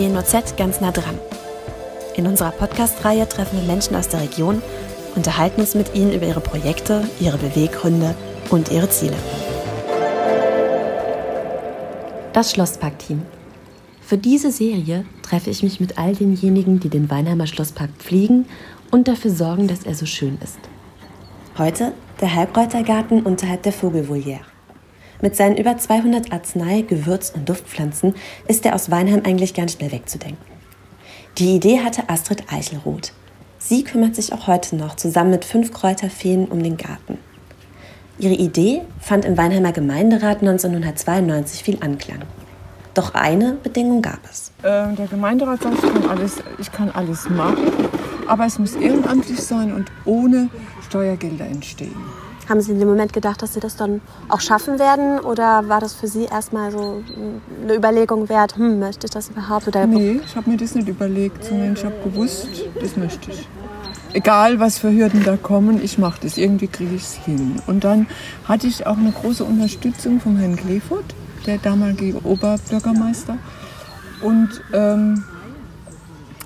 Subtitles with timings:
[0.00, 1.18] WNOZ ganz nah dran.
[2.16, 4.62] In unserer Podcast-Reihe treffen wir Menschen aus der Region,
[5.14, 8.14] unterhalten uns mit ihnen über ihre Projekte, ihre Beweggründe
[8.48, 9.16] und ihre Ziele.
[12.32, 13.22] Das Schlosspark-Team.
[14.00, 18.46] Für diese Serie treffe ich mich mit all denjenigen, die den Weinheimer Schlosspark pflegen
[18.90, 20.58] und dafür sorgen, dass er so schön ist.
[21.58, 24.49] Heute der Halbkräutergarten unterhalb der Vogelvoliere.
[25.22, 28.14] Mit seinen über 200 Arznei-, Gewürz- und Duftpflanzen
[28.48, 30.38] ist er aus Weinheim eigentlich nicht mehr wegzudenken.
[31.38, 33.12] Die Idee hatte Astrid Eichelroth.
[33.58, 37.18] Sie kümmert sich auch heute noch zusammen mit fünf Kräuterfeen um den Garten.
[38.18, 42.20] Ihre Idee fand im Weinheimer Gemeinderat 1992 viel Anklang.
[42.94, 44.52] Doch eine Bedingung gab es.
[44.62, 47.70] Äh, der Gemeinderat sagt, ich kann, alles, ich kann alles machen,
[48.26, 50.48] aber es muss ehrenamtlich sein und ohne
[50.88, 51.94] Steuergelder entstehen.
[52.50, 55.20] Haben Sie in dem Moment gedacht, dass Sie das dann auch schaffen werden?
[55.20, 57.00] Oder war das für Sie erstmal so
[57.62, 59.68] eine Überlegung wert, hm, möchte ich das überhaupt?
[59.68, 62.48] Oder nee, ich habe mir das nicht überlegt, sondern ich habe gewusst,
[62.80, 63.46] das möchte ich.
[64.14, 66.38] Egal, was für Hürden da kommen, ich mache das.
[66.38, 67.62] Irgendwie kriege ich es hin.
[67.68, 68.08] Und dann
[68.48, 71.04] hatte ich auch eine große Unterstützung von Herrn Kleefurt,
[71.46, 73.38] der damalige Oberbürgermeister.
[74.22, 75.22] Und ähm,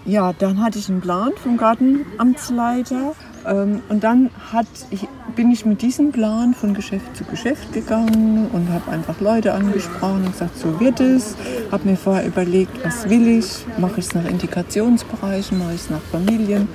[0.05, 5.07] ja, dann hatte ich einen Plan vom Gartenamtsleiter und dann hat, ich,
[5.37, 10.25] bin ich mit diesem Plan von Geschäft zu Geschäft gegangen und habe einfach Leute angesprochen
[10.25, 11.37] und gesagt, so wird es.
[11.71, 15.91] Habe mir vorher überlegt, was will ich, mache ich es nach Integrationsbereichen, mache ich es
[15.91, 16.69] nach Familien.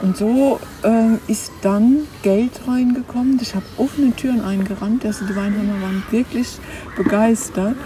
[0.00, 3.38] Und so äh, ist dann Geld reingekommen.
[3.40, 5.04] Ich habe offene Türen eingerannt.
[5.04, 6.58] Also die Weinheimer waren wirklich
[6.96, 7.76] begeistert.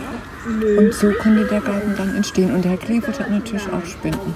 [0.79, 2.55] Und so konnte der Garten dann entstehen.
[2.55, 4.35] Und Herr Klevert hat natürlich auch Spenden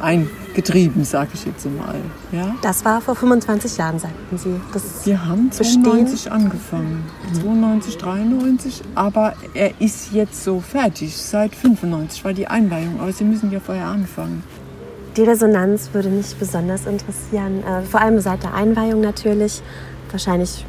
[0.00, 1.96] eingetrieben, sage ich jetzt mal.
[2.32, 2.54] Ja?
[2.62, 4.60] Das war vor 25 Jahren, sagten Sie.
[4.72, 7.04] Das Wir haben 92 angefangen,
[7.40, 11.16] 92, 93, aber er ist jetzt so fertig.
[11.16, 14.42] Seit 95 war die Einweihung, aber Sie müssen ja vorher anfangen.
[15.16, 19.62] Die Resonanz würde mich besonders interessieren, äh, vor allem seit der Einweihung natürlich.
[20.10, 20.64] Wahrscheinlich.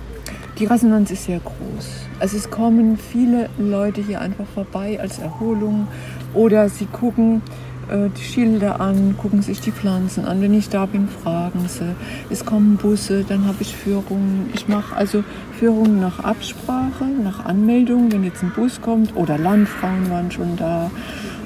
[0.60, 2.06] Die Resonanz ist sehr groß.
[2.20, 5.88] Also es kommen viele Leute hier einfach vorbei als Erholung
[6.34, 7.42] oder sie gucken,
[7.90, 10.42] die Schilder an, gucken sich die Pflanzen an.
[10.42, 11.96] Wenn ich da bin, fragen sie.
[12.30, 14.50] Es kommen Busse, dann habe ich Führungen.
[14.54, 15.24] Ich mache also
[15.60, 20.90] Führungen nach Absprache, nach Anmeldung, wenn jetzt ein Bus kommt oder Landfrauen waren schon da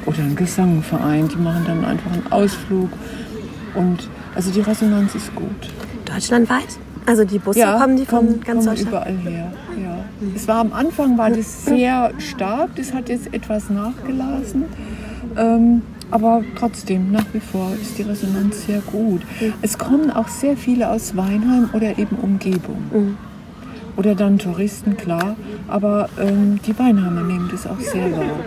[0.06, 2.90] oder ein Gesangverein, die machen dann einfach einen Ausflug.
[3.76, 5.50] Und also die Resonanz ist gut.
[6.06, 6.80] Deutschlandweit?
[7.06, 9.52] Also die Busse ja, kommen die von kommen, ganz kommen überall her.
[9.82, 9.98] Ja.
[10.36, 14.66] Es war am Anfang war das sehr stark, das hat jetzt etwas nachgelassen.
[15.38, 19.22] Ähm, aber trotzdem, nach wie vor ist die Resonanz sehr gut.
[19.40, 19.54] Mhm.
[19.62, 22.82] Es kommen auch sehr viele aus Weinheim oder eben Umgebung.
[22.92, 23.18] Mhm.
[23.96, 25.36] Oder dann Touristen, klar.
[25.68, 28.40] Aber ähm, die Weinheimer nehmen das auch sehr wahr.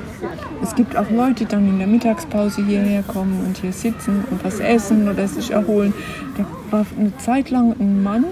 [0.63, 4.43] Es gibt auch Leute, die dann in der Mittagspause hierher kommen und hier sitzen und
[4.45, 5.93] was essen oder sich erholen.
[6.39, 8.25] Da war eine Zeit lang ein Mann,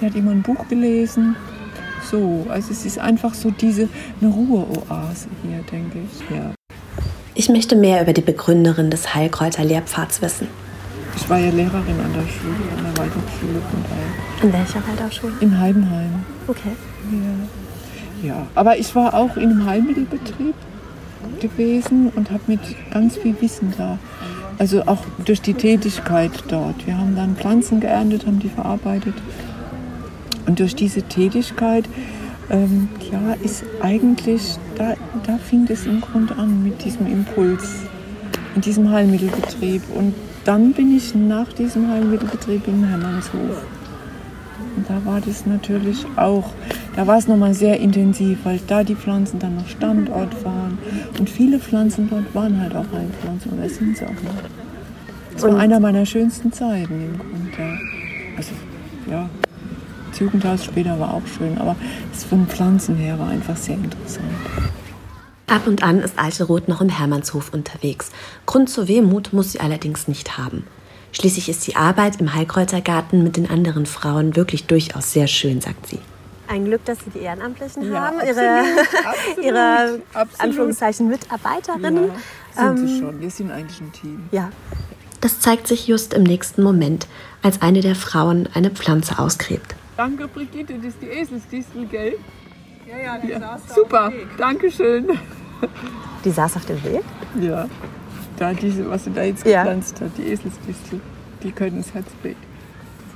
[0.00, 1.36] der hat immer ein Buch gelesen.
[2.10, 3.88] So, also es ist einfach so diese
[4.20, 6.36] eine Ruheoase hier, denke ich.
[6.36, 6.52] Ja.
[7.38, 10.48] Ich möchte mehr über die Begründerin des Heilkräuter-Lehrpfads wissen.
[11.16, 14.42] Ich war ja Lehrerin an der Schule, an der Waldorfschule von Heil.
[14.42, 15.32] In welcher Waldorfschule?
[15.40, 16.24] In Heidenheim.
[16.46, 16.72] Okay.
[18.22, 18.28] Ja.
[18.28, 20.54] ja, aber ich war auch in einem Heilmittelbetrieb
[21.38, 22.60] gewesen und habe mit
[22.90, 23.98] ganz viel Wissen da.
[24.56, 26.86] Also auch durch die Tätigkeit dort.
[26.86, 29.14] Wir haben dann Pflanzen geerntet, haben die verarbeitet.
[30.46, 31.84] Und durch diese Tätigkeit
[32.50, 34.94] ähm, ja, ist eigentlich, da,
[35.26, 37.82] da fing es im Grunde an mit diesem Impuls,
[38.54, 39.82] in diesem Heilmittelbetrieb.
[39.94, 40.14] Und
[40.44, 43.64] dann bin ich nach diesem Heilmittelbetrieb in Hermannshof.
[44.76, 46.50] Und da war das natürlich auch,
[46.94, 50.78] da war es nochmal sehr intensiv, weil da die Pflanzen dann noch Standort waren.
[51.18, 54.42] Und viele Pflanzen dort waren halt auch Heilpflanzen, oder sind sie auch noch.
[55.32, 57.78] Das war einer meiner schönsten Zeiten im Grunde.
[58.36, 58.52] Also,
[59.10, 59.28] ja,
[60.16, 61.76] das Jugendhaus später war auch schön, aber
[62.10, 64.24] es von Pflanzen her war einfach sehr interessant.
[65.46, 68.10] Ab und an ist Alte Roth noch im Hermannshof unterwegs.
[68.46, 70.66] Grund zur Wehmut muss sie allerdings nicht haben.
[71.12, 75.86] Schließlich ist die Arbeit im Heilkräutergarten mit den anderen Frauen wirklich durchaus sehr schön, sagt
[75.86, 75.98] sie.
[76.48, 78.58] Ein Glück, dass Sie die Ehrenamtlichen ja, haben, absolut, Ihre,
[79.04, 80.40] absolut, ihre absolut.
[80.40, 82.10] Anführungszeichen Mitarbeiterinnen.
[82.56, 83.20] Ja, sind ähm, sie schon.
[83.20, 84.28] Wir sind eigentlich ein Team.
[84.30, 84.50] Ja.
[85.20, 87.06] Das zeigt sich just im nächsten Moment,
[87.42, 89.74] als eine der Frauen eine Pflanze ausgräbt.
[89.96, 92.14] Danke, Brigitte, das ist die Eselsdistel, gell?
[92.86, 93.40] Ja, ja, die ja.
[93.40, 95.08] saß Super, danke schön.
[96.24, 97.02] Die saß auf dem Weg?
[97.40, 97.66] Ja,
[98.36, 99.62] da diese, was sie da jetzt ja.
[99.62, 101.00] gepflanzt hat, die Eselsdistel,
[101.42, 102.36] die können ins Herzbeet.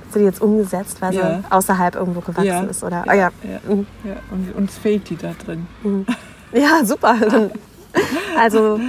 [0.05, 1.39] Hast du die jetzt umgesetzt, weil ja.
[1.39, 2.63] sie außerhalb irgendwo gewachsen ja.
[2.63, 2.83] ist?
[2.83, 3.05] Oder?
[3.05, 3.75] Ja, oh, ja.
[3.75, 3.87] Mhm.
[4.03, 4.15] ja.
[4.31, 5.67] Und uns fehlt die da drin.
[5.83, 6.05] Mhm.
[6.51, 7.15] Ja, super.
[8.37, 8.79] Also,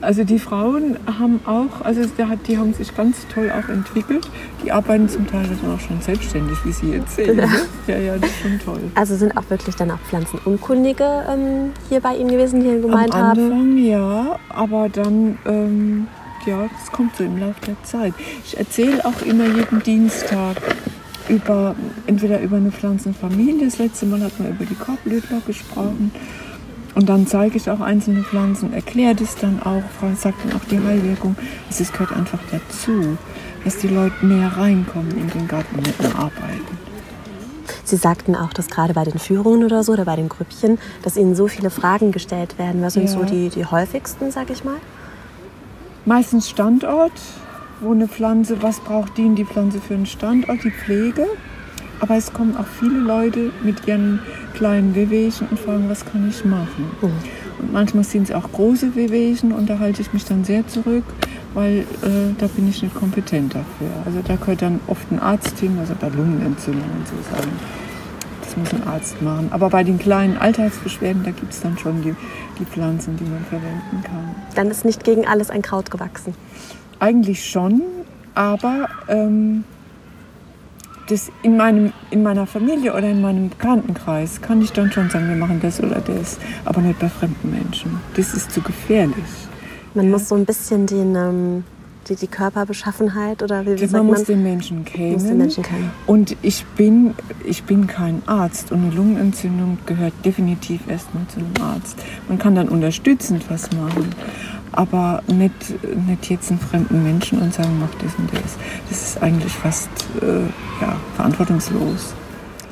[0.00, 2.02] also die Frauen haben auch, also
[2.46, 4.28] die haben sich ganz toll auch entwickelt.
[4.64, 7.36] Die arbeiten zum Teil dann auch schon selbstständig, wie sie jetzt sehen.
[7.36, 7.48] Ne?
[7.88, 8.80] Ja, ja, das ist schon toll.
[8.94, 13.12] Also sind auch wirklich dann auch Pflanzenunkundige ähm, hier bei Ihnen gewesen, die hier gemeint
[13.12, 13.78] Am Anfang, haben?
[13.78, 15.38] ja, aber dann...
[15.44, 16.06] Ähm,
[16.46, 18.14] ja, das kommt so im Laufe der Zeit.
[18.44, 20.56] Ich erzähle auch immer jeden Dienstag
[21.28, 21.76] über,
[22.06, 23.66] entweder über eine Pflanzenfamilie.
[23.66, 26.10] Das letzte Mal hat man über die Korbblütler gesprochen.
[26.94, 29.82] Und dann zeige ich auch einzelne Pflanzen, erkläre das dann auch,
[30.14, 31.36] sagt dann auch die Heilwirkung.
[31.70, 33.16] Es gehört einfach dazu,
[33.64, 36.78] dass die Leute mehr reinkommen in den Garten mit dem Arbeiten.
[37.84, 41.16] Sie sagten auch, dass gerade bei den Führungen oder so oder bei den Grüppchen, dass
[41.16, 42.82] Ihnen so viele Fragen gestellt werden.
[42.82, 43.10] Was sind ja.
[43.10, 44.76] so die, die häufigsten, sag ich mal?
[46.04, 47.12] Meistens Standort,
[47.80, 51.26] wo eine Pflanze, was braucht die, die Pflanze für einen Standort, die Pflege.
[52.02, 54.18] Aber es kommen auch viele Leute mit ihren
[54.54, 56.90] kleinen Wehwehchen und fragen, was kann ich machen?
[57.00, 57.12] Mhm.
[57.60, 61.04] Und manchmal sind es auch große Wehwehchen und da halte ich mich dann sehr zurück,
[61.54, 63.86] weil äh, da bin ich nicht kompetent dafür.
[64.04, 67.52] Also da gehört dann oft ein Arzt hin, also bei Lungenentzündung und so sagen.
[68.42, 69.46] Das muss ein Arzt machen.
[69.52, 72.16] Aber bei den kleinen Alltagsbeschwerden, da gibt es dann schon die,
[72.58, 74.34] die Pflanzen, die man verwenden kann.
[74.56, 76.34] Dann ist nicht gegen alles ein Kraut gewachsen.
[76.98, 77.80] Eigentlich schon,
[78.34, 79.62] aber ähm,
[81.08, 85.28] das in, meinem, in meiner Familie oder in meinem Bekanntenkreis kann ich dann schon sagen,
[85.28, 88.00] wir machen das oder das, aber nicht bei fremden Menschen.
[88.16, 89.16] Das ist zu gefährlich.
[89.94, 90.12] Man ja.
[90.12, 91.64] muss so ein bisschen den, ähm,
[92.08, 95.12] die, die Körperbeschaffenheit oder wie, wie man, muss den Menschen kennen.
[95.12, 95.90] Muss den Menschen kennen.
[96.06, 97.14] Und ich bin,
[97.44, 101.98] ich bin kein Arzt und eine Lungenentzündung gehört definitiv erstmal zu einem Arzt.
[102.28, 104.10] Man kann dann unterstützend was machen
[104.72, 105.52] aber nicht,
[106.06, 108.56] nicht jetzt einen fremden Menschen und sagen, mach das und das.
[108.88, 109.90] Das ist eigentlich fast
[110.20, 110.42] äh,
[110.80, 112.14] ja, verantwortungslos.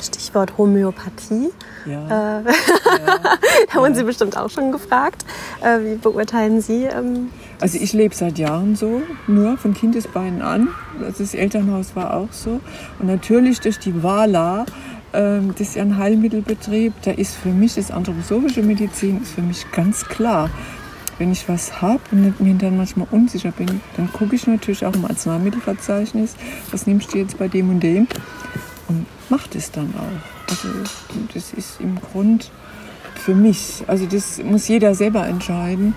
[0.02, 1.50] Stichwort Homöopathie.
[1.86, 2.40] Ja.
[2.40, 2.44] Äh, ja.
[3.72, 5.24] da wurden Sie bestimmt auch schon gefragt.
[5.62, 6.84] Äh, wie beurteilen Sie?
[6.84, 7.30] Ähm,
[7.60, 10.68] also ich lebe seit Jahren so, nur von Kindesbeinen an.
[11.02, 12.60] Also das Elternhaus war auch so.
[12.98, 14.64] Und natürlich durch die Wala,
[15.12, 19.42] ähm, das ist ja ein Heilmittelbetrieb, da ist für mich das anthroposophische Medizin ist für
[19.42, 20.48] mich ganz klar
[21.20, 24.94] wenn ich was habe und mir dann manchmal unsicher bin, dann gucke ich natürlich auch
[24.94, 26.34] im Arzneimittelverzeichnis,
[26.70, 28.08] was nimmst du jetzt bei dem und dem
[28.88, 30.50] und mache das dann auch.
[30.50, 30.68] Also
[31.34, 32.50] das ist im Grund
[33.14, 35.94] für mich, also das muss jeder selber entscheiden,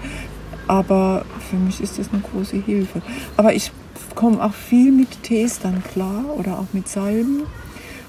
[0.68, 3.02] aber für mich ist das eine große Hilfe.
[3.38, 3.72] Aber ich
[4.16, 7.44] komme auch viel mit Tees dann klar oder auch mit Salben.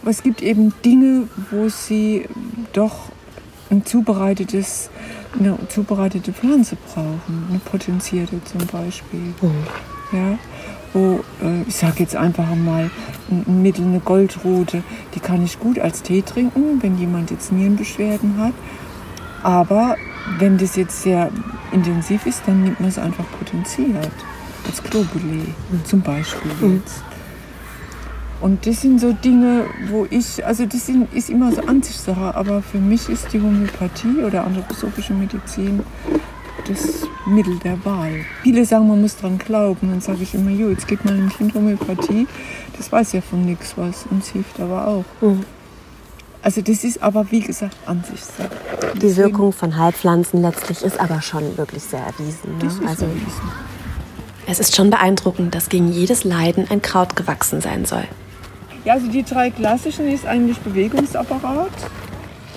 [0.02, 2.26] Aber es gibt eben Dinge, wo sie
[2.72, 3.12] doch
[3.70, 4.90] ein zubereitetes
[5.38, 9.34] eine zubereitete Pflanze brauchen, eine potenzierte zum Beispiel.
[9.40, 9.66] Mhm.
[10.12, 10.38] Ja,
[10.92, 12.90] wo, äh, ich sage jetzt einfach mal,
[13.30, 14.82] ein Mittel, eine Goldrote,
[15.14, 18.54] die kann ich gut als Tee trinken, wenn jemand jetzt Nierenbeschwerden hat.
[19.42, 19.96] Aber
[20.38, 21.30] wenn das jetzt sehr
[21.72, 24.12] intensiv ist, dann nimmt man es einfach potenziert.
[24.66, 25.84] Als Globuli mhm.
[25.84, 26.76] zum Beispiel mhm.
[26.76, 27.02] jetzt.
[28.44, 32.60] Und das sind so Dinge, wo ich, also das sind, ist immer so Ansichtssache, aber
[32.60, 35.82] für mich ist die Homöopathie oder anthroposophische Medizin
[36.68, 38.12] das Mittel der Wahl.
[38.42, 39.88] Viele sagen, man muss dran glauben.
[39.88, 42.26] Dann sage ich immer, jo, jetzt geht mal ein Kind Homöopathie.
[42.76, 45.04] Das weiß ja von nichts was und es hilft aber auch.
[45.22, 45.44] Mhm.
[46.42, 48.50] Also das ist aber, wie gesagt, Ansichtssache.
[49.00, 52.58] Die Wirkung von Heilpflanzen letztlich ist aber schon wirklich sehr erwiesen.
[52.58, 52.64] Ne?
[52.64, 53.52] Das ist also, erwiesen.
[54.46, 58.04] Es ist schon beeindruckend, dass gegen jedes Leiden ein Kraut gewachsen sein soll.
[58.84, 61.72] Ja, also die drei klassischen ist eigentlich Bewegungsapparat.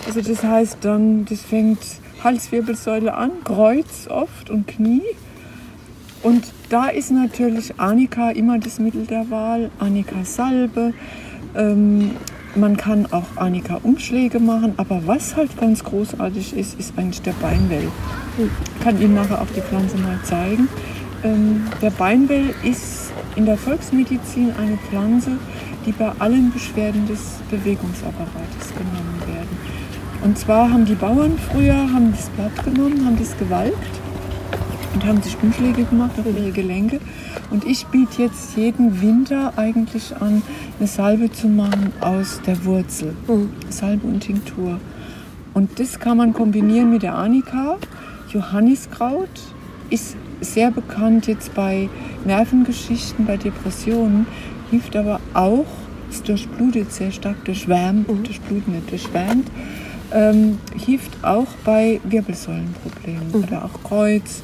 [0.05, 1.79] Also das heißt dann, das fängt
[2.23, 5.03] Halswirbelsäule an, Kreuz oft und Knie.
[6.23, 10.93] Und da ist natürlich Anika immer das Mittel der Wahl, Anika Salbe.
[11.55, 12.11] Ähm,
[12.55, 17.33] man kann auch Anika Umschläge machen, aber was halt ganz großartig ist, ist eigentlich der
[17.33, 17.87] Beinwell.
[18.37, 20.67] Ich kann Ihnen nachher auch die Pflanze mal zeigen.
[21.23, 25.37] Ähm, der Beinwell ist in der Volksmedizin eine Pflanze,
[25.87, 29.57] die bei allen Beschwerden des Bewegungsapparates genommen werden.
[30.23, 34.01] Und zwar haben die Bauern früher haben das Blatt genommen, haben das gewalkt
[34.93, 36.99] und haben sich Umschläge gemacht auf ihre Gelenke.
[37.51, 40.41] Und ich biete jetzt jeden Winter eigentlich an,
[40.77, 43.15] eine Salbe zu machen aus der Wurzel.
[43.27, 43.49] Mhm.
[43.69, 44.79] Salbe und Tinktur.
[45.53, 47.77] Und das kann man kombinieren mit der Anika.
[48.33, 49.29] Johanniskraut
[49.89, 51.89] ist sehr bekannt jetzt bei
[52.25, 54.27] Nervengeschichten, bei Depressionen
[54.69, 55.65] hilft aber auch,
[56.09, 58.23] es durchblutet sehr stark, durchwärmt, mhm.
[58.23, 59.47] durchblutet nicht, durchwärmt,
[60.13, 63.43] ähm, hilft auch bei Wirbelsäulenproblemen mhm.
[63.43, 64.41] oder auch Kreuz.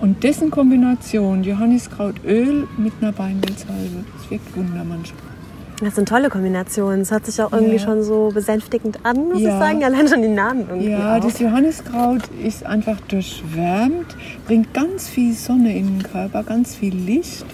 [0.00, 5.22] Und dessen Kombination, Johanniskrautöl mit einer Beinwelsalbe, das wirkt Wunder manchmal.
[5.80, 7.00] Das sind tolle Kombinationen.
[7.00, 7.80] Es hört sich auch irgendwie Ja.
[7.80, 9.58] schon so besänftigend an, muss ich Ja.
[9.58, 9.82] sagen.
[9.82, 10.90] Allein schon die Namen irgendwie.
[10.90, 11.20] Ja, auch.
[11.20, 17.44] das Johanniskraut ist einfach durchwärmt, bringt ganz viel Sonne in den Körper, ganz viel Licht.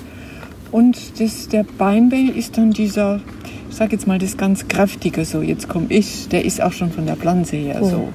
[0.71, 3.21] Und das, der Beinmehl ist dann dieser,
[3.69, 6.91] ich sag jetzt mal, das ganz kräftige, so jetzt komme ich, der ist auch schon
[6.93, 8.09] von der Pflanze her so.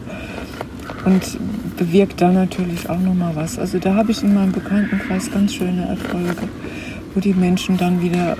[1.05, 1.37] Und
[1.77, 3.59] bewirkt da natürlich auch nochmal was.
[3.59, 6.47] Also da habe ich in meinem Bekanntenkreis ganz schöne Erfolge,
[7.13, 8.35] wo die Menschen dann wieder äh,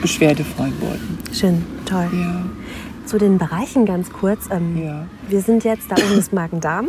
[0.00, 1.18] beschwerdefrei wurden.
[1.32, 2.08] Schön, toll.
[2.18, 2.42] Ja,
[3.06, 4.48] Zu den Bereichen ganz kurz.
[4.50, 5.06] Ähm, ja.
[5.28, 6.88] Wir sind jetzt, da oben ist Magen-Darm.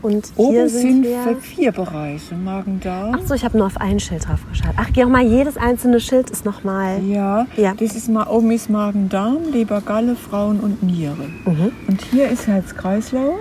[0.00, 3.16] Und Oben hier sind sind vier Bereiche, Magen-Darm.
[3.16, 4.74] Ach so, ich habe nur auf ein Schild drauf geschaut.
[4.76, 7.02] Ach, geh auch mal, jedes einzelne Schild ist nochmal...
[7.02, 7.74] Ja, Ja.
[7.74, 11.28] das ist mal oben ist Magen-Darm, Leber, Galle, Frauen und Niere.
[11.44, 11.72] Mhm.
[11.88, 13.40] Und hier ist Herz-Kreislauf.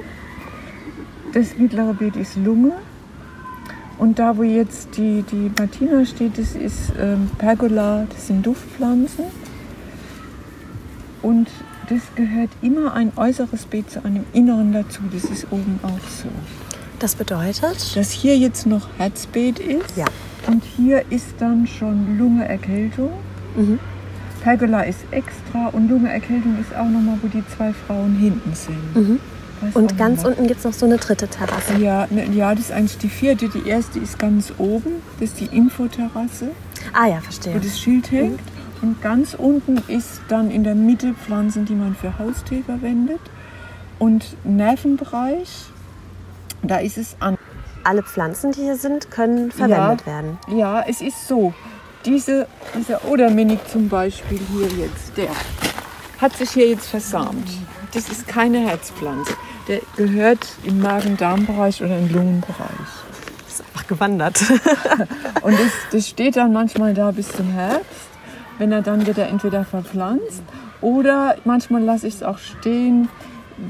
[1.34, 2.72] Das mittlere Bild ist Lunge.
[4.00, 9.26] Und da, wo jetzt die, die Martina steht, das ist ähm, Pergola, das sind Duftpflanzen.
[11.22, 11.50] Und
[11.89, 15.01] das gehört immer ein äußeres Beet zu einem inneren dazu.
[15.12, 16.29] Das ist oben auch so.
[17.00, 17.96] Das bedeutet...
[17.96, 19.96] Dass hier jetzt noch Herzbeet ist.
[19.96, 20.06] Ja.
[20.48, 23.12] Und hier ist dann schon Lunge Erkältung.
[23.56, 23.79] Mhm.
[24.41, 28.96] Pergola ist extra und Lunge Erkältung ist auch nochmal, wo die zwei Frauen hinten sind.
[28.96, 29.20] Mhm.
[29.74, 31.77] Und ganz unten gibt es noch so eine dritte Terrasse.
[31.79, 33.50] Ja, ne, ja, das ist eigentlich die vierte.
[33.50, 35.01] Die erste ist ganz oben.
[35.20, 36.51] Das ist die Infoterrasse,
[36.94, 37.60] Ah ja, wo verstehe.
[37.60, 38.39] das Schild hängt.
[38.82, 43.20] Und ganz unten ist dann in der Mitte Pflanzen, die man für Haustiere verwendet.
[44.00, 45.66] Und Nervenbereich,
[46.62, 47.38] da ist es an.
[47.84, 50.38] Alle Pflanzen, die hier sind, können verwendet werden.
[50.50, 51.54] Ja, es ist so.
[52.06, 55.30] Diese, dieser Oderminig zum Beispiel hier jetzt, der
[56.20, 57.48] hat sich hier jetzt versamt.
[57.94, 59.34] Das ist keine Herzpflanze.
[59.68, 62.70] Der gehört im Magen-Darm-Bereich oder im Lungenbereich.
[63.48, 64.42] Ist einfach gewandert.
[65.42, 68.10] Und das, das steht dann manchmal da bis zum Herbst,
[68.58, 70.44] wenn er dann wird er entweder verpflanzt
[70.82, 73.10] oder manchmal lasse ich es auch stehen,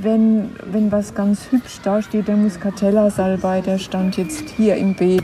[0.02, 5.24] wenn, wenn was ganz hübsch da steht, der Muscatella-Salbei, der stand jetzt hier im Beet,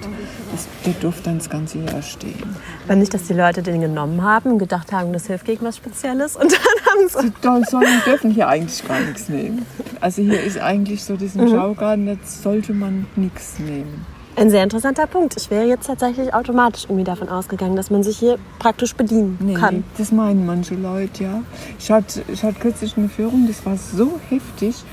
[0.51, 2.41] das, der durfte dann das ganze Jahr stehen.
[2.85, 5.77] Aber nicht, dass die Leute den genommen haben und gedacht haben, das hilft gegen was
[5.77, 6.37] Spezielles.
[6.37, 7.33] Und dann haben sie...
[7.41, 9.65] Da sollen, dürfen hier eigentlich gar nichts nehmen.
[9.99, 14.05] Also hier ist eigentlich so, ist ein Schaugarten, da sollte man nichts nehmen.
[14.35, 15.35] Ein sehr interessanter Punkt.
[15.37, 19.53] Ich wäre jetzt tatsächlich automatisch irgendwie davon ausgegangen, dass man sich hier praktisch bedienen Nee,
[19.53, 19.83] kann.
[19.97, 21.43] das meinen manche Leute, ja.
[21.77, 24.83] Ich hatte, ich hatte kürzlich eine Führung, das war so heftig,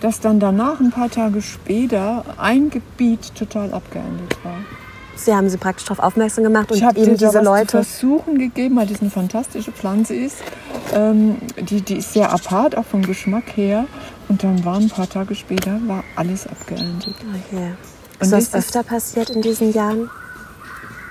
[0.00, 4.54] dass dann danach, ein paar Tage später, ein Gebiet total abgeerntet war.
[5.14, 7.66] Sie haben sie praktisch darauf aufmerksam gemacht und Ich eben dir da diese was Leute.
[7.66, 10.36] zu versuchen gegeben, weil das eine fantastische Pflanze ist.
[10.94, 11.36] Ähm,
[11.68, 13.84] die, die ist sehr apart, auch vom Geschmack her.
[14.30, 17.14] Und dann war ein paar Tage später, war alles abgeerntet.
[17.50, 17.72] Okay.
[18.20, 20.10] Ist das öfter passiert in diesen Jahren?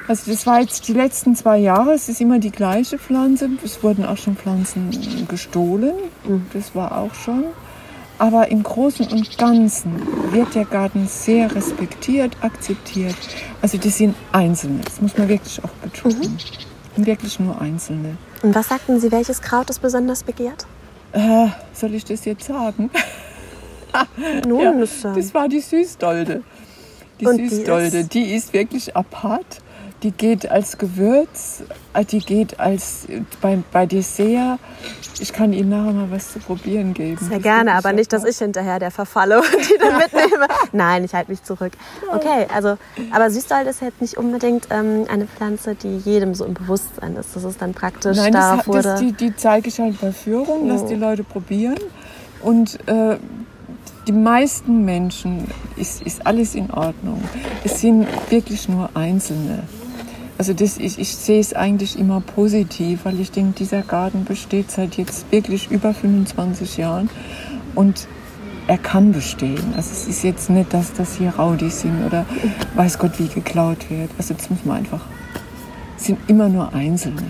[0.08, 3.50] Also das war jetzt die letzten zwei Jahre, es ist immer die gleiche Pflanze.
[3.63, 5.94] Es wurden auch schon Pflanzen gestohlen,
[6.54, 7.46] das war auch schon.
[8.18, 10.01] Aber im Großen und Ganzen
[10.32, 13.16] wird der Garten sehr respektiert, akzeptiert.
[13.62, 16.38] Also das sind Einzelne, das muss man wirklich auch betonen.
[16.98, 18.18] Und Wirklich nur Einzelne.
[18.42, 20.66] Und was sagten Sie, welches Kraut ist besonders begehrt?
[21.12, 22.89] Äh, soll ich das jetzt sagen?
[24.48, 24.60] Nun,
[25.04, 26.44] Ja, das war die Süßdolde.
[27.20, 28.14] Die Und die Süßdolde, ist?
[28.14, 29.62] die ist wirklich apart.
[30.04, 31.62] Die geht als Gewürz,
[31.94, 33.06] äh, die geht als
[33.42, 34.58] bei, bei Dessert.
[35.20, 37.18] Ich kann Ihnen nachher mal was zu probieren geben.
[37.20, 40.48] Sehr Das gerne, aber nicht, dass ich hinterher der verfalle und die dann mitnehme.
[40.72, 41.74] Nein, ich halte mich zurück.
[42.14, 42.78] Okay, also,
[43.12, 47.36] aber Süßdolde ist jetzt nicht unbedingt ähm, eine Pflanze, die jedem so im Bewusstsein ist.
[47.36, 48.84] Das ist dann praktisch, Nein, da das, wurde...
[48.84, 50.88] das, die, die zeige ich halt bei Führung, dass Oh.
[50.88, 51.76] die Leute probieren.
[52.42, 53.18] Und äh,
[54.10, 57.24] die meisten Menschen ist, ist alles in Ordnung.
[57.63, 59.62] Es sind wirklich nur Einzelne.
[60.39, 64.72] Also das, ich, ich sehe es eigentlich immer positiv, weil ich denke, dieser Garten besteht
[64.72, 67.08] seit jetzt wirklich über 25 Jahren
[67.75, 68.08] und
[68.66, 69.75] er kann bestehen.
[69.78, 72.25] Also es ist jetzt nicht, dass das hier Raudis sind oder
[72.74, 74.10] weiß Gott wie geklaut wird.
[74.18, 75.06] Also das muss man einfach.
[76.00, 77.22] Es sind immer nur Einzelne.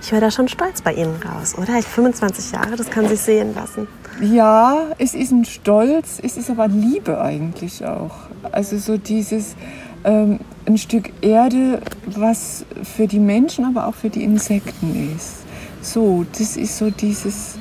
[0.00, 1.78] Ich höre da schon stolz bei Ihnen raus, oder?
[1.78, 3.86] Ich 25 Jahre, das kann sich sehen lassen.
[4.22, 8.14] Ja, es ist ein Stolz, es ist aber Liebe eigentlich auch.
[8.52, 9.56] Also so dieses
[10.04, 15.38] ähm, ein Stück Erde, was für die Menschen, aber auch für die Insekten ist.
[15.80, 17.56] So, das ist so dieses,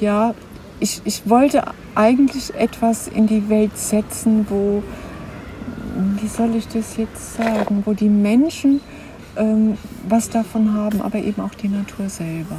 [0.00, 0.34] ja,
[0.80, 1.64] ich, ich wollte
[1.94, 4.82] eigentlich etwas in die Welt setzen, wo,
[6.20, 8.82] wie soll ich das jetzt sagen, wo die Menschen
[9.36, 12.56] ähm, was davon haben, aber eben auch die Natur selber.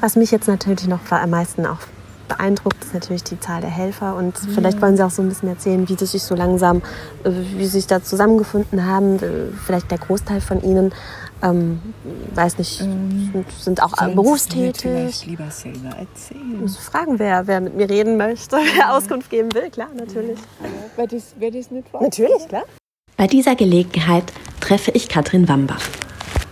[0.00, 1.78] Was mich jetzt natürlich noch am meisten auch
[2.28, 4.16] beeindruckt, ist natürlich die Zahl der Helfer.
[4.16, 4.48] Und ja.
[4.54, 6.78] vielleicht wollen Sie auch so ein bisschen erzählen, wie Sie sich so langsam,
[7.24, 9.16] äh, wie Sie sich da zusammengefunden haben.
[9.16, 10.92] Äh, vielleicht der Großteil von Ihnen,
[11.42, 11.80] ähm,
[12.34, 14.80] weiß nicht, ähm, sind, auch berufstätig.
[14.82, 16.62] Vielleicht lieber selber erzählen.
[16.64, 19.70] Ich fragen, wer, wer mit mir reden möchte, wer Auskunft geben will.
[19.70, 20.38] Klar, natürlich.
[20.38, 20.68] Ja.
[20.96, 21.92] Wer das, wer das nicht.
[21.92, 22.64] Natürlich, klar.
[23.16, 25.82] Bei dieser Gelegenheit treffe ich Katrin Wambach.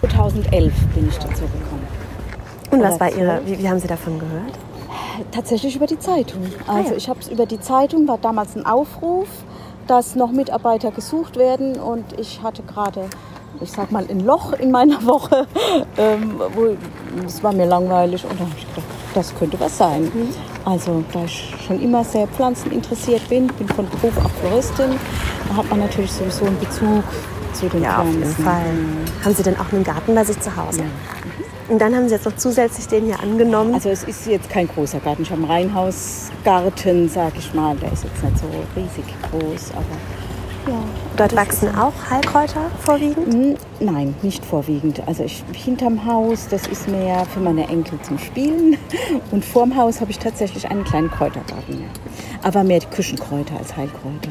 [0.01, 1.87] 2011 bin ich dazu gekommen.
[2.71, 4.59] Und was war Ihre, wie, wie haben Sie davon gehört?
[5.31, 6.43] Tatsächlich über die Zeitung.
[6.67, 6.97] Also ah, ja.
[6.97, 9.29] ich habe es über die Zeitung, war damals ein Aufruf,
[9.87, 13.09] dass noch Mitarbeiter gesucht werden und ich hatte gerade,
[13.61, 15.47] ich sag mal, ein Loch in meiner Woche.
[15.97, 16.77] Ähm, wo,
[17.27, 20.05] es war mir langweilig und da habe ich gedacht, das könnte was sein.
[20.05, 20.29] Mhm.
[20.65, 24.99] Also da ich schon immer sehr pflanzeninteressiert bin, bin von Beruf auch Floristin,
[25.49, 27.03] da hat man natürlich sowieso einen Bezug
[27.53, 28.23] zu den ja, Pflanzen.
[28.23, 29.25] Auf jeden Fall.
[29.25, 30.81] Haben Sie denn auch einen Garten bei sich zu Hause?
[30.81, 30.87] Ja.
[31.69, 33.75] Und dann haben Sie jetzt noch zusätzlich den hier angenommen.
[33.75, 35.23] Also es ist jetzt kein großer Garten.
[35.23, 37.77] Ich habe einen Reihenhausgarten, sage ich mal.
[37.77, 39.97] Der ist jetzt nicht so riesig groß, aber
[40.69, 40.79] ja.
[41.17, 43.35] Dort wachsen auch Heilkräuter vorwiegend?
[43.35, 45.03] Hm, nein, nicht vorwiegend.
[45.07, 48.77] Also ich, hinterm Haus, das ist mehr für meine Enkel zum Spielen.
[49.33, 51.81] Und vorm Haus habe ich tatsächlich einen kleinen Kräutergarten.
[51.81, 51.87] Ja.
[52.43, 54.31] Aber mehr Küchenkräuter als Heilkräuter.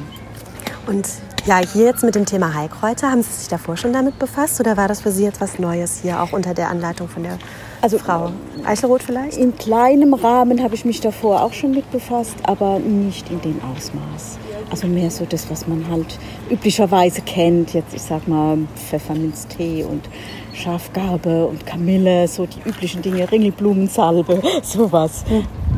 [0.87, 1.07] Und
[1.45, 4.77] ja, hier jetzt mit dem Thema Heilkräuter, haben Sie sich davor schon damit befasst oder
[4.77, 7.37] war das für Sie jetzt was Neues hier, auch unter der Anleitung von der
[7.81, 8.31] also, Frau
[8.63, 9.37] Eichelroth vielleicht?
[9.37, 13.59] In kleinem Rahmen habe ich mich davor auch schon mit befasst, aber nicht in dem
[13.75, 14.37] Ausmaß.
[14.69, 16.19] Also mehr so das, was man halt
[16.51, 17.73] üblicherweise kennt.
[17.73, 20.07] Jetzt, ich sag mal, Pfefferminztee und
[20.53, 25.23] Schafgarbe und Kamille, so die üblichen Dinge, Ringelblumensalbe, sowas,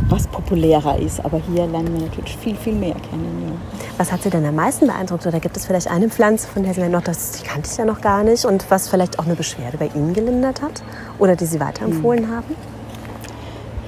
[0.10, 1.24] was populärer ist.
[1.24, 3.44] Aber hier lernen wir natürlich viel, viel mehr kennen.
[3.48, 3.83] Ja.
[3.98, 5.28] Was hat Sie denn am meisten beeindruckt?
[5.28, 7.86] Oder gibt es vielleicht eine Pflanze, von der Sie noch, das die kannte ich ja
[7.86, 10.84] noch gar nicht und was vielleicht auch eine Beschwerde bei Ihnen gelindert hat?
[11.20, 12.36] Oder die Sie weiterempfohlen hm.
[12.36, 12.56] haben?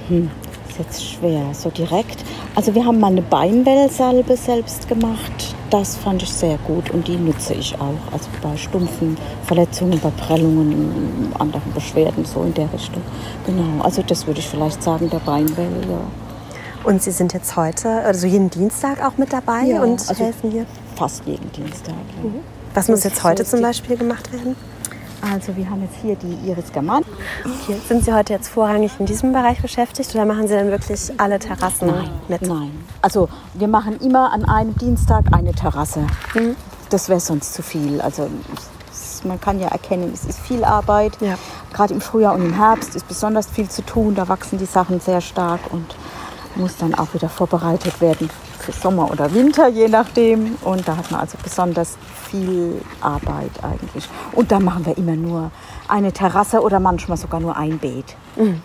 [0.08, 0.30] Hm.
[0.68, 2.24] Ist jetzt schwer, so direkt.
[2.54, 5.54] Also wir haben mal eine Beinwellsalbe selbst gemacht.
[5.70, 8.12] Das fand ich sehr gut und die nutze ich auch.
[8.12, 13.02] Also bei stumpfen Verletzungen, bei Prellungen, anderen Beschwerden, so in der Richtung.
[13.44, 16.25] Genau, also das würde ich vielleicht sagen, der Beinwell, ja.
[16.86, 20.52] Und Sie sind jetzt heute, also jeden Dienstag auch mit dabei ja, und also helfen
[20.52, 20.66] hier?
[20.94, 21.94] Fast jeden Dienstag.
[22.22, 22.28] Ja.
[22.28, 22.40] Mhm.
[22.74, 24.54] Was muss jetzt heute zum Beispiel gemacht werden?
[25.20, 27.04] Also wir haben jetzt hier die Iris German.
[27.66, 27.76] Hier.
[27.88, 31.40] Sind Sie heute jetzt vorrangig in diesem Bereich beschäftigt oder machen Sie dann wirklich alle
[31.40, 32.42] Terrassen nein, mit?
[32.42, 32.70] Nein,
[33.02, 36.06] also wir machen immer an einem Dienstag eine Terrasse.
[36.34, 36.54] Mhm.
[36.90, 38.00] Das wäre sonst zu viel.
[38.00, 38.30] Also
[39.24, 41.20] man kann ja erkennen, es ist viel Arbeit.
[41.20, 41.34] Ja.
[41.72, 44.14] Gerade im Frühjahr und im Herbst ist besonders viel zu tun.
[44.14, 45.96] Da wachsen die Sachen sehr stark und
[46.56, 50.56] muss dann auch wieder vorbereitet werden für Sommer oder Winter, je nachdem.
[50.62, 51.96] Und da hat man also besonders
[52.30, 54.08] viel Arbeit eigentlich.
[54.32, 55.50] Und da machen wir immer nur
[55.88, 58.16] eine Terrasse oder manchmal sogar nur ein Beet.
[58.36, 58.62] Mhm.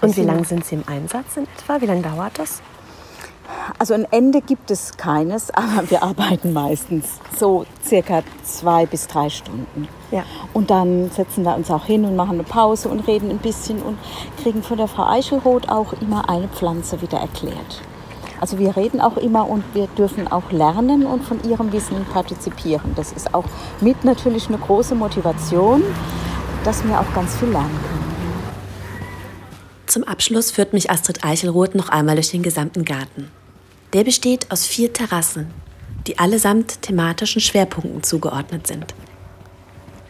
[0.00, 1.80] Und wie lange sind Sie im Einsatz in etwa?
[1.80, 2.60] Wie lange dauert das?
[3.78, 7.06] Also ein Ende gibt es keines, aber wir arbeiten meistens
[7.38, 9.88] so circa zwei bis drei Stunden.
[10.14, 10.22] Ja.
[10.52, 13.82] Und dann setzen wir uns auch hin und machen eine Pause und reden ein bisschen
[13.82, 13.98] und
[14.40, 17.82] kriegen von der Frau Eichelroth auch immer eine Pflanze wieder erklärt.
[18.40, 22.92] Also wir reden auch immer und wir dürfen auch lernen und von ihrem Wissen partizipieren.
[22.94, 23.46] Das ist auch
[23.80, 25.82] mit natürlich eine große Motivation,
[26.62, 28.14] dass wir auch ganz viel lernen können.
[29.86, 33.32] Zum Abschluss führt mich Astrid Eichelroth noch einmal durch den gesamten Garten.
[33.92, 35.50] Der besteht aus vier Terrassen,
[36.06, 38.94] die allesamt thematischen Schwerpunkten zugeordnet sind.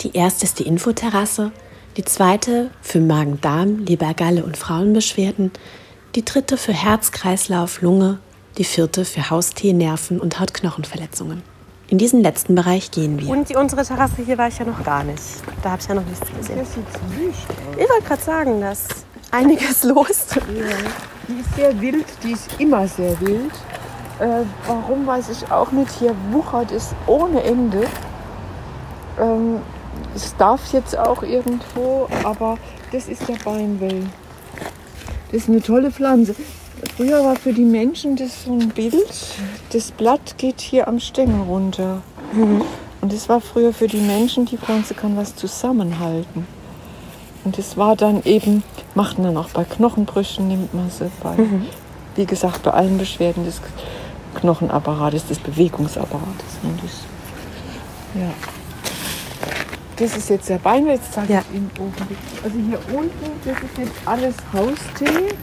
[0.05, 1.51] Die erste ist die Infoterrasse,
[1.97, 5.51] die zweite für Magen-Darm, Lebergalle und Frauenbeschwerden,
[6.15, 8.19] die dritte für Herz, Kreislauf, Lunge,
[8.59, 11.43] die vierte für Haustee, Nerven und Hautknochenverletzungen.
[11.89, 13.31] In diesen letzten Bereich gehen wir.
[13.31, 15.23] Und die, unsere Terrasse hier war ich ja noch gar nicht.
[15.63, 16.59] Da habe ich ja noch nichts gesehen.
[16.59, 17.79] Das sieht ziemlich aus.
[17.79, 18.87] Ich wollte gerade sagen, dass
[19.31, 20.27] einiges los.
[20.35, 20.77] Ja.
[21.29, 23.53] Die ist sehr wild, die ist immer sehr wild.
[24.19, 25.91] Äh, warum weiß ich auch nicht.
[25.99, 27.87] Hier wuchert es ohne Ende.
[29.19, 29.61] Ähm,
[30.15, 32.59] es darf jetzt auch irgendwo, aber
[32.93, 34.07] das ist der Beinwell.
[35.31, 36.35] Das ist eine tolle Pflanze.
[36.97, 39.09] Früher war für die Menschen das so ein Bild.
[39.73, 42.03] Das Blatt geht hier am Stängel runter.
[42.33, 42.63] Mhm.
[43.01, 46.47] Und das war früher für die Menschen, die Pflanze kann was zusammenhalten.
[47.45, 48.63] Und das war dann eben,
[48.95, 51.67] macht man dann auch bei Knochenbrüchen, nimmt man sie bei, mhm.
[52.15, 53.61] wie gesagt, bei allen Beschwerden des
[54.35, 56.59] Knochenapparates, des Bewegungsapparates.
[56.63, 57.01] Und das,
[58.15, 58.31] ja.
[59.97, 61.43] Das ist jetzt der Bein, jetzt zeige ja.
[61.51, 61.93] ich Ihnen oben.
[62.43, 65.35] Also hier unten, das ist jetzt alles Haustee.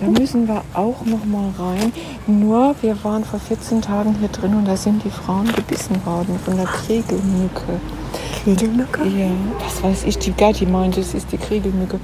[0.00, 1.92] Da müssen wir auch noch mal rein.
[2.26, 6.38] Nur, wir waren vor 14 Tagen hier drin und da sind die Frauen gebissen worden
[6.42, 7.80] von der Kegelmücke.
[8.42, 9.02] Kriegelmücke?
[9.06, 9.30] Ja,
[9.62, 12.00] was weiß ich, die Gerti meinte, es ist die Kriegelmücke.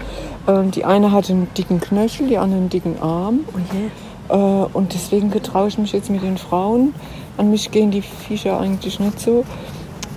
[0.46, 3.40] Ähm, die eine hatte einen dicken Knöchel, die andere einen dicken Arm.
[3.54, 3.88] Oh je.
[4.28, 6.94] Äh, und deswegen getraue ich mich jetzt mit den Frauen.
[7.38, 9.44] An mich gehen die Viecher eigentlich nicht so.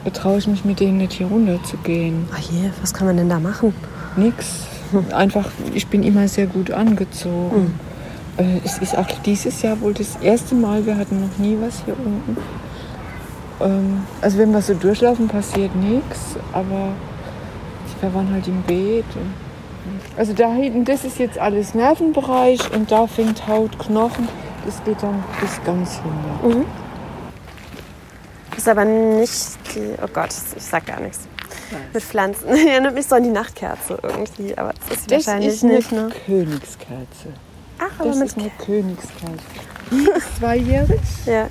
[0.03, 2.27] Getraue ich mich mit denen nicht hier runter zu gehen.
[2.31, 3.73] Oh je, was kann man denn da machen?
[4.15, 4.65] Nix.
[5.13, 7.79] Einfach, ich bin immer sehr gut angezogen.
[8.38, 11.83] Äh, Es ist auch dieses Jahr wohl das erste Mal, wir hatten noch nie was
[11.85, 12.38] hier unten.
[13.62, 16.89] Ähm, Also wenn wir so durchlaufen, passiert nichts, aber
[18.01, 19.05] wir waren halt im Beet.
[20.17, 24.27] Also da hinten, das ist jetzt alles Nervenbereich und da fängt Haut, Knochen.
[24.65, 26.65] Das geht dann bis ganz hinter.
[28.59, 29.93] Ist aber nicht die.
[30.03, 31.21] Oh Gott, ich sag gar nichts.
[31.93, 32.45] Mit Pflanzen.
[32.67, 35.91] Erinnert mich so an die Nachtkerze irgendwie, aber das ist Das wahrscheinlich ist eine nicht,
[35.93, 36.09] ne?
[36.25, 37.29] Königskerze.
[37.77, 38.27] Ach, aber Das mit.
[38.27, 39.37] ist eine Königskerze.
[39.91, 40.99] Die ist zweijährig.
[41.25, 41.47] Ja.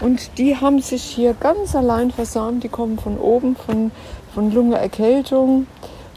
[0.00, 2.64] Und die haben sich hier ganz allein versammelt.
[2.64, 3.92] Die kommen von oben, von,
[4.34, 5.68] von Lungenerkältung.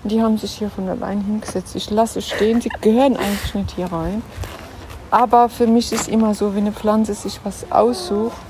[0.02, 1.76] Und die haben sich hier von allein hingesetzt.
[1.76, 2.62] Ich lasse stehen.
[2.62, 4.24] Sie gehören eigentlich nicht hier rein.
[5.12, 8.42] Aber für mich ist immer so, wenn eine Pflanze sich was aussucht,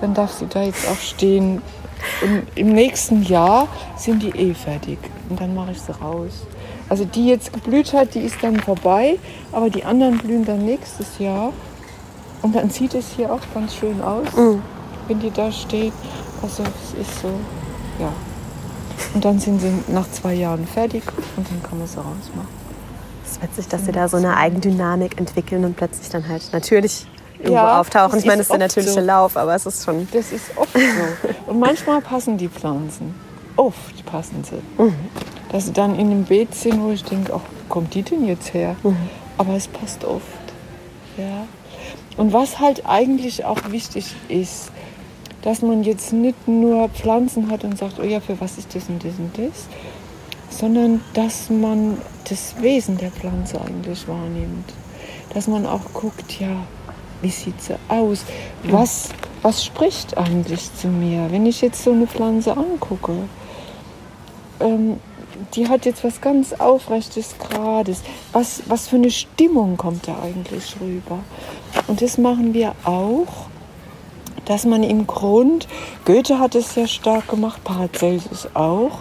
[0.00, 1.62] dann darf sie da jetzt auch stehen.
[2.22, 4.98] Und im nächsten Jahr sind die eh fertig.
[5.28, 6.46] Und dann mache ich sie raus.
[6.88, 9.18] Also die jetzt geblüht hat, die ist dann vorbei.
[9.52, 11.52] Aber die anderen blühen dann nächstes Jahr.
[12.42, 14.26] Und dann sieht es hier auch ganz schön aus,
[15.08, 15.92] wenn die da steht.
[16.42, 17.28] Also es ist so,
[17.98, 18.10] ja.
[19.14, 21.02] Und dann sind sie nach zwei Jahren fertig
[21.36, 22.60] und dann kann man sie rausmachen.
[23.24, 27.06] Es ist witzig, dass sie da so eine Eigendynamik entwickeln und plötzlich dann halt natürlich
[27.40, 28.18] irgendwo Ja, auftauchen.
[28.18, 29.00] Ich meine, das ist der natürliche so.
[29.00, 30.06] Lauf, aber es ist schon.
[30.12, 31.50] Das ist oft so.
[31.50, 33.14] Und manchmal passen die Pflanzen.
[33.56, 34.92] Oft passen sie.
[35.50, 38.26] Dass sie dann in einem Beet sind, wo ich denke, ach, wo kommt die denn
[38.26, 38.76] jetzt her?
[39.36, 40.24] Aber es passt oft.
[41.16, 41.46] Ja.
[42.16, 44.70] Und was halt eigentlich auch wichtig ist,
[45.42, 48.88] dass man jetzt nicht nur Pflanzen hat und sagt, oh ja, für was ist das
[48.88, 49.66] und das und das,
[50.50, 51.98] sondern dass man
[52.28, 54.72] das Wesen der Pflanze eigentlich wahrnimmt.
[55.32, 56.66] Dass man auch guckt, ja,
[57.22, 58.24] wie sieht sie aus?
[58.64, 59.10] Was,
[59.42, 63.12] was spricht eigentlich zu mir, wenn ich jetzt so eine Pflanze angucke?
[64.60, 64.98] Ähm,
[65.54, 68.02] die hat jetzt was ganz Aufrechtes, Gerades.
[68.32, 71.20] Was, was für eine Stimmung kommt da eigentlich rüber?
[71.86, 73.48] Und das machen wir auch,
[74.44, 75.68] dass man im Grund,
[76.04, 79.00] Goethe hat es sehr stark gemacht, Paracelsus auch,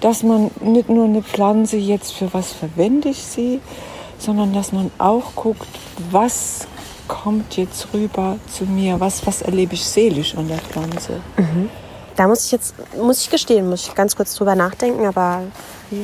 [0.00, 3.60] dass man nicht nur eine Pflanze jetzt für was verwende ich sie,
[4.18, 5.68] sondern dass man auch guckt,
[6.10, 6.66] was
[7.10, 11.20] kommt jetzt rüber zu mir, was, was erlebe ich seelisch an der Pflanze.
[12.16, 15.42] Da muss ich jetzt, muss ich gestehen, muss ich ganz kurz drüber nachdenken, aber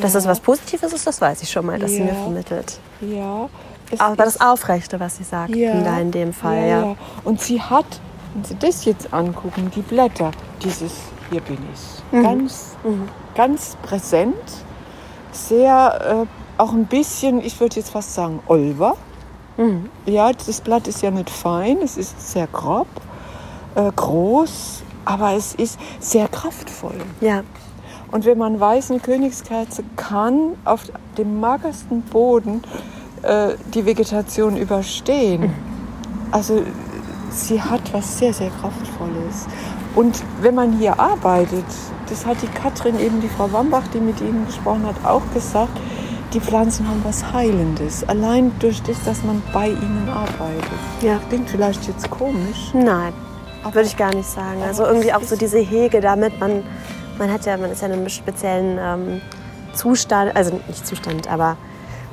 [0.03, 0.31] dass das Ja.
[0.31, 2.15] was Positives ist, das weiß ich schon mal, dass sie mir Ja.
[2.15, 2.79] vermittelt.
[3.01, 3.49] Ja,
[3.91, 6.97] es Aber das Aufrechte, was sie sagt, da in dem Fall, ja.
[7.25, 7.87] Und sie hat,
[8.35, 10.93] wenn Sie das jetzt angucken, die Blätter, dieses
[11.31, 12.23] Hier bin ich, Mhm.
[12.23, 12.77] ganz,
[13.37, 14.35] ganz präsent,
[15.33, 18.97] sehr, äh, auch ein bisschen, ich würde jetzt fast sagen, Olver.
[19.57, 19.89] Mhm.
[20.07, 22.89] Ja, das Blatt ist ja nicht fein, es ist sehr grob,
[23.75, 26.97] äh, groß, aber es ist sehr kraftvoll.
[27.21, 27.43] Ja,
[28.13, 30.83] Und wenn man weiß, eine Königskerze kann auf
[31.19, 32.63] dem magersten Boden
[33.23, 35.53] äh, die Vegetation überstehen.
[36.31, 36.63] Also
[37.31, 39.47] sie hat was sehr, sehr Kraftvolles.
[39.95, 41.65] Und wenn man hier arbeitet,
[42.09, 45.77] das hat die Katrin, eben die Frau Wambach, die mit Ihnen gesprochen hat, auch gesagt,
[46.33, 48.09] die Pflanzen haben was Heilendes.
[48.09, 50.65] Allein durch das, dass man bei ihnen arbeitet.
[51.03, 51.21] ja.
[51.29, 52.73] Klingt vielleicht jetzt komisch.
[52.73, 53.13] Nein,
[53.65, 54.63] würde ich gar nicht sagen.
[54.63, 56.63] Also irgendwie auch so diese Hege damit, man,
[57.19, 59.21] man hat ja, man ist ja in einem speziellen ähm,
[59.73, 61.57] Zustand, also nicht Zustand, aber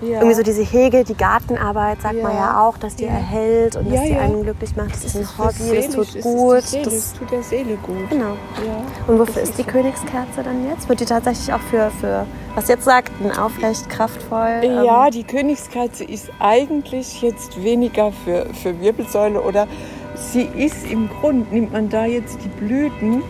[0.01, 0.17] Ja.
[0.17, 2.37] irgendwie so diese Hege, die Gartenarbeit, sagt man Ja.
[2.39, 3.11] ja auch, dass die Ja.
[3.11, 4.19] erhält und Ja, dass die ja.
[4.19, 4.93] einen glücklich macht.
[4.95, 6.55] Das ist ein Hobby, das tut ist gut.
[6.85, 8.09] Das, tut der Seele gut.
[8.09, 8.33] genau.
[8.65, 8.81] Ja.
[9.07, 10.89] Und wofür Das ist die Königskerze dann jetzt?
[10.89, 12.25] Wird die tatsächlich auch für, für
[12.55, 14.59] was jetzt sagt, ein aufrecht, kraftvoll?
[14.61, 19.67] ähm, Ja, die Königskerze ist eigentlich jetzt weniger für, für Wirbelsäule oder
[20.15, 23.23] sie ist im Grund, nimmt man da jetzt die Blüten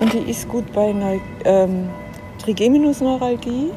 [0.00, 1.88] und die ist gut bei einer ähm,
[2.38, 3.70] Trigeminusneuralgie,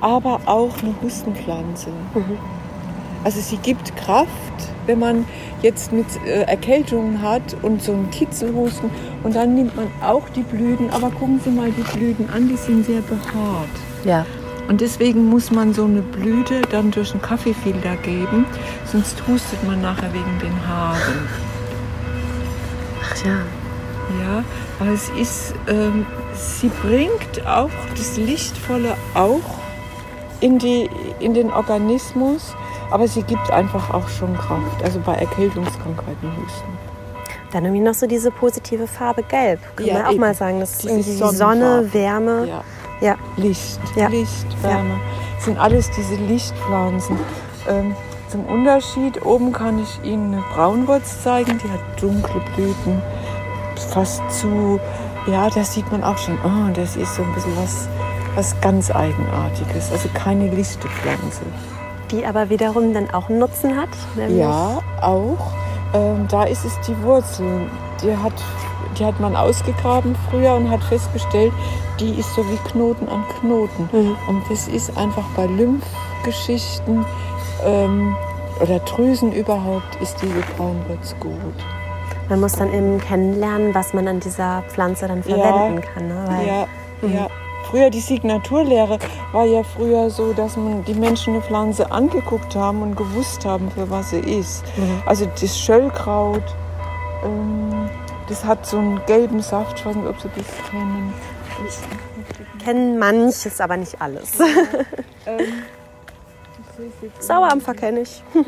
[0.00, 1.90] aber auch eine Hustenpflanze.
[3.24, 4.28] Also sie gibt Kraft,
[4.86, 5.24] wenn man
[5.62, 8.90] jetzt mit äh, Erkältungen hat und so einen Kitzelhusten
[9.24, 12.56] und dann nimmt man auch die Blüten, aber gucken Sie mal die Blüten an, die
[12.56, 13.68] sind sehr behaart.
[14.04, 14.24] Ja.
[14.68, 18.44] Und deswegen muss man so eine Blüte dann durch einen Kaffeefilter geben,
[18.84, 21.28] sonst hustet man nachher wegen den Haaren.
[23.02, 23.38] Ach ja.
[24.22, 24.44] Ja,
[24.78, 29.57] aber es ist, ähm, sie bringt auch das Lichtvolle auch
[30.40, 30.88] in, die,
[31.20, 32.54] in den Organismus,
[32.90, 36.78] aber sie gibt einfach auch schon Kraft, also bei Erkältungskrankheiten Husten.
[37.52, 39.60] Dann irgendwie noch so diese positive Farbe Gelb.
[39.76, 40.20] Kann Ja, man auch eben.
[40.20, 40.60] mal sagen.
[40.60, 41.36] Das ist Diese irgendwie.
[41.36, 42.46] Sonne, Wärme.
[42.46, 42.62] Ja,
[43.00, 43.14] Ja.
[43.36, 43.80] Licht.
[43.96, 44.96] Licht, Wärme.
[45.36, 47.18] Das sind alles diese Lichtpflanzen.
[47.68, 47.94] Ähm,
[48.28, 53.00] zum Unterschied, oben kann ich Ihnen eine Braunwurz zeigen, die hat dunkle Blüten,
[53.92, 54.78] fast zu,
[55.26, 57.88] ja, da sieht man auch schon, oh, das ist so ein bisschen was,
[58.38, 61.42] was ganz Eigenartiges, also keine lichte Pflanze.
[62.12, 63.88] Die aber wiederum dann auch einen Nutzen hat.
[64.14, 65.50] nämlich- Ja, auch.
[65.92, 67.62] Ähm, da ist es die Wurzel.
[68.00, 68.32] Die hat,
[68.96, 71.52] die hat man ausgegraben früher und hat festgestellt,
[71.98, 73.88] die ist so wie Knoten an Knoten.
[73.92, 74.16] Mhm.
[74.28, 77.04] Und das ist einfach bei Lymphgeschichten
[77.64, 78.14] ähm,
[78.60, 81.34] oder Drüsen überhaupt, ist diese Braunwurz gut.
[82.28, 85.36] Man muss dann eben kennenlernen, was man an dieser Pflanze dann Ja.
[85.38, 86.06] verwenden kann.
[86.08, 86.24] Ne?
[86.28, 86.66] Weil Ja,
[87.02, 87.14] Mhm.
[87.14, 87.26] ja.
[87.70, 88.98] Früher die Signaturlehre
[89.32, 93.70] war ja früher so, dass man die Menschen eine Pflanze angeguckt haben und gewusst haben,
[93.70, 94.64] für was sie ist.
[94.78, 95.02] Mhm.
[95.04, 96.42] Also das Schöllkraut,
[97.22, 97.90] ähm,
[98.26, 101.12] das hat so einen gelben Saft, ich weiß nicht, ob Sie das kennen.
[102.64, 104.32] kennen manches, aber nicht alles.
[105.26, 105.40] Ähm,
[106.78, 108.22] ich es jetzt Sauerampfer kenne ich.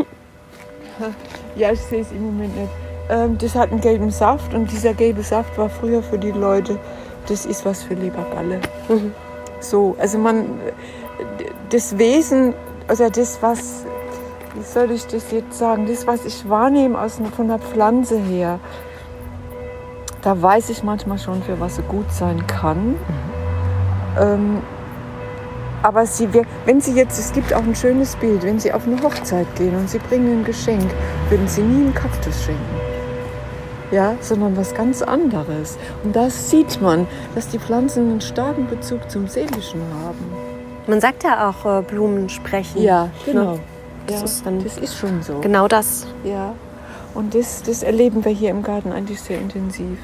[1.56, 2.70] Ja, ich sehe es im Moment nicht.
[3.10, 6.78] Ähm, das hat einen gelben Saft und dieser gelbe Saft war früher für die Leute,
[7.28, 8.60] das ist was für Lebergalle.
[8.88, 9.12] Mhm.
[9.60, 10.60] So, also man,
[11.70, 12.54] das Wesen,
[12.90, 13.84] oder das, was,
[14.54, 18.58] wie soll ich das jetzt sagen, das, was ich wahrnehme aus, von der Pflanze her,
[20.22, 22.96] da weiß ich manchmal schon, für was sie gut sein kann.
[24.18, 24.58] Ähm,
[25.82, 26.28] aber sie,
[26.66, 29.74] wenn Sie jetzt, es gibt auch ein schönes Bild, wenn Sie auf eine Hochzeit gehen
[29.76, 30.90] und Sie bringen ein Geschenk,
[31.30, 32.79] würden Sie nie einen Kaktus schenken.
[33.90, 35.76] Ja, sondern was ganz anderes.
[36.04, 40.24] Und da sieht man, dass die Pflanzen einen starken Bezug zum Seelischen haben.
[40.86, 42.82] Man sagt ja auch, äh, Blumen sprechen.
[43.24, 43.58] genau.
[44.06, 45.40] Das ja, ist dann das ist schon so.
[45.40, 46.06] genau das.
[46.24, 46.54] Ja.
[47.14, 49.98] Und das, das erleben wir hier im Garten eigentlich sehr intensiv.